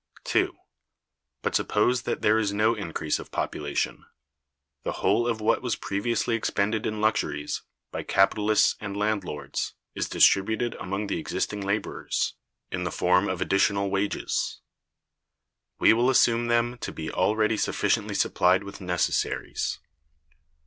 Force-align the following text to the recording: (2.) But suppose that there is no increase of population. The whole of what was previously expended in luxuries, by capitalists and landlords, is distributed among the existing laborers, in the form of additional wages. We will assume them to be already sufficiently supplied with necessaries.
(2.) 0.23 0.57
But 1.43 1.53
suppose 1.53 2.01
that 2.01 2.23
there 2.23 2.39
is 2.39 2.51
no 2.51 2.73
increase 2.73 3.19
of 3.19 3.29
population. 3.29 4.03
The 4.81 4.93
whole 4.93 5.27
of 5.27 5.39
what 5.41 5.61
was 5.61 5.75
previously 5.75 6.33
expended 6.35 6.87
in 6.87 7.01
luxuries, 7.01 7.61
by 7.91 8.01
capitalists 8.01 8.75
and 8.79 8.97
landlords, 8.97 9.75
is 9.93 10.09
distributed 10.09 10.73
among 10.79 11.05
the 11.05 11.19
existing 11.19 11.61
laborers, 11.61 12.33
in 12.71 12.83
the 12.83 12.89
form 12.89 13.29
of 13.29 13.41
additional 13.41 13.91
wages. 13.91 14.61
We 15.77 15.93
will 15.93 16.09
assume 16.09 16.47
them 16.47 16.79
to 16.79 16.91
be 16.91 17.11
already 17.11 17.55
sufficiently 17.57 18.15
supplied 18.15 18.63
with 18.63 18.81
necessaries. 18.81 19.77